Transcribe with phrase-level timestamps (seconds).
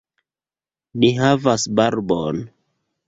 [1.03, 2.43] Ni havas barbon.